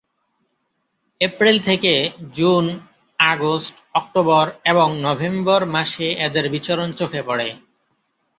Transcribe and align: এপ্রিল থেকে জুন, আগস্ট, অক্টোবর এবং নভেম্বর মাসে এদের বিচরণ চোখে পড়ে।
এপ্রিল 1.21 1.57
থেকে 1.59 1.93
জুন, 2.33 2.65
আগস্ট, 3.19 3.75
অক্টোবর 3.93 4.45
এবং 4.65 4.87
নভেম্বর 5.01 5.61
মাসে 5.65 6.07
এদের 6.19 6.45
বিচরণ 6.49 6.89
চোখে 6.91 7.21
পড়ে। 7.23 7.47